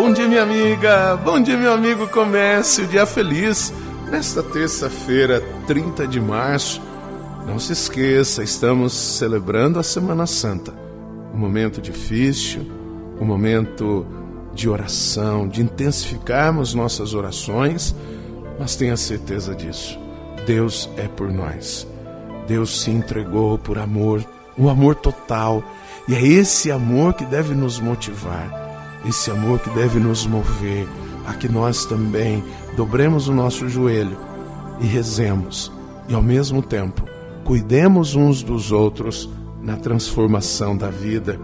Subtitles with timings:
[0.00, 1.14] Bom dia, minha amiga.
[1.22, 2.08] Bom dia, meu amigo.
[2.08, 3.70] Comece o dia feliz
[4.10, 6.80] nesta terça-feira, 30 de março.
[7.46, 10.72] Não se esqueça, estamos celebrando a Semana Santa.
[11.34, 12.62] Um momento difícil,
[13.20, 14.06] um momento
[14.54, 17.94] de oração, de intensificarmos nossas orações,
[18.58, 19.98] mas tenha certeza disso.
[20.46, 21.86] Deus é por nós.
[22.48, 24.24] Deus se entregou por amor,
[24.58, 25.62] um amor total.
[26.08, 28.69] E é esse amor que deve nos motivar,
[29.04, 30.86] esse amor que deve nos mover
[31.26, 32.42] a que nós também
[32.76, 34.16] dobremos o nosso joelho
[34.80, 35.72] e rezemos,
[36.08, 37.04] e ao mesmo tempo
[37.44, 39.28] cuidemos uns dos outros
[39.62, 41.38] na transformação da vida.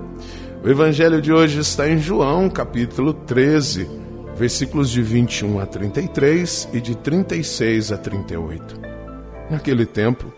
[0.64, 3.88] O evangelho de hoje está em João, capítulo 13,
[4.36, 8.80] versículos de 21 a 33 e de 36 a 38.
[9.50, 10.32] Naquele tempo,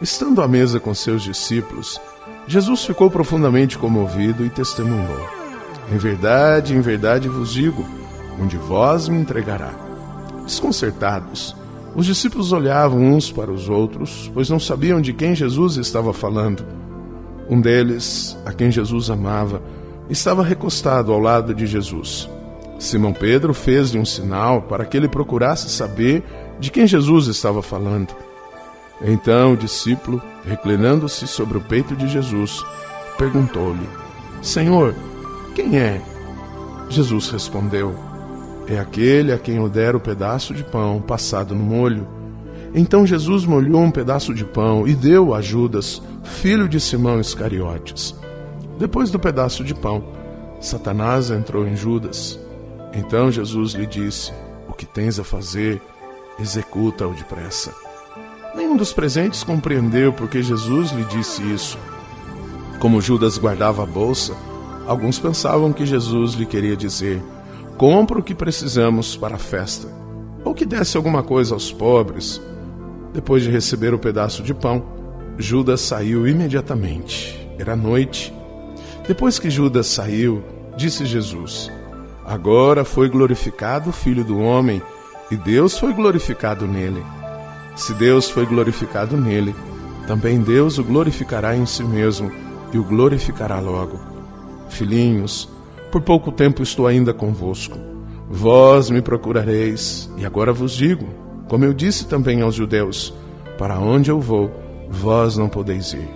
[0.00, 2.00] estando à mesa com seus discípulos,
[2.46, 5.37] Jesus ficou profundamente comovido e testemunhou:
[5.90, 7.84] Em verdade, em verdade vos digo,
[8.38, 9.72] um de vós me entregará.
[10.44, 11.56] Desconcertados,
[11.94, 16.64] os discípulos olhavam uns para os outros, pois não sabiam de quem Jesus estava falando.
[17.48, 19.62] Um deles, a quem Jesus amava,
[20.10, 22.28] estava recostado ao lado de Jesus.
[22.78, 26.22] Simão Pedro fez-lhe um sinal para que ele procurasse saber
[26.60, 28.14] de quem Jesus estava falando.
[29.02, 32.64] Então o discípulo, reclinando-se sobre o peito de Jesus,
[33.16, 33.88] perguntou-lhe:
[34.42, 34.94] Senhor,
[35.58, 36.00] quem é?
[36.88, 37.92] Jesus respondeu:
[38.68, 42.06] É aquele a quem eu der o pedaço de pão passado no molho.
[42.72, 48.14] Então Jesus molhou um pedaço de pão e deu a Judas, filho de Simão Iscariotes.
[48.78, 50.04] Depois do pedaço de pão,
[50.60, 52.38] Satanás entrou em Judas.
[52.94, 54.32] Então Jesus lhe disse:
[54.68, 55.82] O que tens a fazer,
[56.38, 57.74] executa-o depressa.
[58.54, 61.76] Nenhum dos presentes compreendeu porque Jesus lhe disse isso.
[62.78, 64.36] Como Judas guardava a bolsa,
[64.88, 67.22] alguns pensavam que Jesus lhe queria dizer:
[67.76, 69.86] Compra o que precisamos para a festa,
[70.42, 72.40] ou que desse alguma coisa aos pobres.
[73.12, 74.84] Depois de receber o pedaço de pão,
[75.36, 77.48] Judas saiu imediatamente.
[77.58, 78.32] Era noite.
[79.06, 80.42] Depois que Judas saiu,
[80.76, 81.70] disse Jesus:
[82.24, 84.80] Agora foi glorificado o Filho do Homem,
[85.30, 87.04] e Deus foi glorificado nele.
[87.76, 89.54] Se Deus foi glorificado nele,
[90.06, 92.32] também Deus o glorificará em si mesmo
[92.72, 94.17] e o glorificará logo.
[94.68, 95.48] Filhinhos,
[95.90, 97.78] por pouco tempo estou ainda convosco.
[98.28, 101.08] Vós me procurareis, e agora vos digo,
[101.48, 103.14] como eu disse também aos judeus:
[103.56, 104.50] Para onde eu vou,
[104.90, 106.08] vós não podeis ir.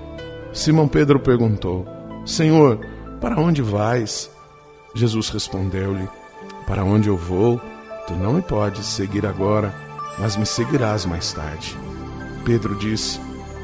[0.52, 1.86] Simão Pedro perguntou:
[2.26, 2.78] Senhor,
[3.20, 4.30] para onde vais?
[4.94, 6.06] Jesus respondeu-lhe:
[6.66, 7.58] Para onde eu vou,
[8.06, 9.74] tu não me podes seguir agora,
[10.18, 11.76] mas me seguirás mais tarde.
[12.44, 13.18] Pedro disse: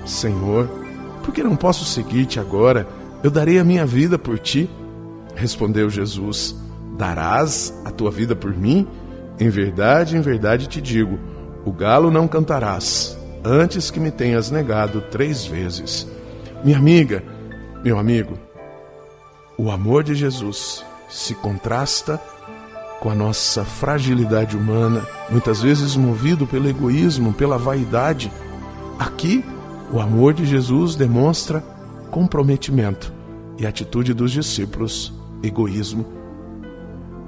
[0.07, 0.67] Senhor,
[1.23, 2.89] por que não posso seguir-te agora?
[3.23, 4.71] Eu darei a minha vida por ti.
[5.35, 6.57] Respondeu Jesus:
[6.97, 8.87] Darás a tua vida por mim?
[9.39, 11.19] Em verdade, em verdade te digo:
[11.65, 16.07] o galo não cantarás antes que me tenhas negado três vezes.
[16.65, 17.23] Minha amiga,
[17.85, 18.39] meu amigo,
[19.57, 22.21] o amor de Jesus se contrasta
[23.01, 28.31] com a nossa fragilidade humana, muitas vezes movido pelo egoísmo, pela vaidade.
[28.99, 29.45] Aqui,
[29.93, 31.61] o amor de Jesus demonstra
[32.11, 33.13] comprometimento
[33.57, 35.13] e atitude dos discípulos,
[35.43, 36.07] egoísmo.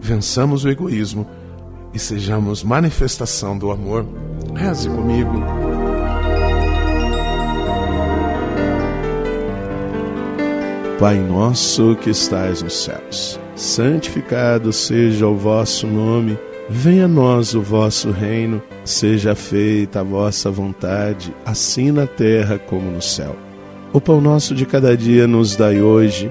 [0.00, 1.26] Vençamos o egoísmo
[1.92, 4.06] e sejamos manifestação do amor.
[4.54, 5.42] Reze comigo.
[11.00, 16.38] Pai nosso que estais nos céus, santificado seja o vosso nome,
[16.68, 22.90] venha a nós o vosso reino, seja feita a vossa vontade, assim na terra como
[22.90, 23.34] no céu.
[23.94, 26.30] O pão nosso de cada dia nos dai hoje,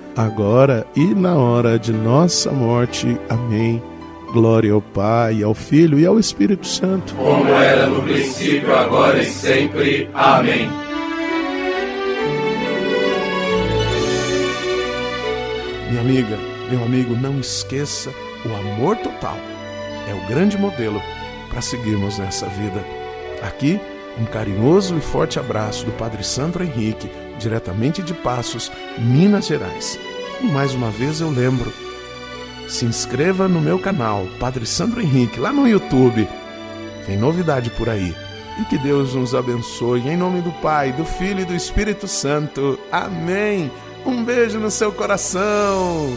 [0.21, 3.17] agora e na hora de nossa morte.
[3.29, 3.81] Amém.
[4.31, 7.13] Glória ao Pai, ao Filho e ao Espírito Santo.
[7.15, 10.09] Como era no princípio, agora e sempre.
[10.13, 10.69] Amém.
[15.89, 16.37] Minha amiga,
[16.69, 18.09] meu amigo, não esqueça
[18.45, 19.37] o amor total.
[20.09, 21.01] É o grande modelo
[21.49, 22.83] para seguirmos nessa vida.
[23.41, 23.79] Aqui,
[24.17, 29.99] um carinhoso e forte abraço do Padre Sandro Henrique, diretamente de Passos, Minas Gerais.
[30.43, 31.71] Mais uma vez eu lembro
[32.71, 36.27] se inscreva no meu canal, Padre Sandro Henrique, lá no YouTube.
[37.05, 38.15] Tem novidade por aí.
[38.59, 42.79] E que Deus nos abençoe em nome do Pai, do Filho e do Espírito Santo.
[42.91, 43.69] Amém.
[44.05, 46.15] Um beijo no seu coração.